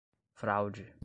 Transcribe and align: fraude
fraude 0.35 0.91